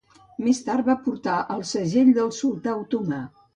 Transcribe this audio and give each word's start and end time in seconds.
Més 0.45 0.61
tard, 0.69 0.85
va 0.87 0.95
portar 1.09 1.35
el 1.57 1.63
segell 1.73 2.11
del 2.17 2.35
sultà 2.41 2.77
otomà. 2.83 3.25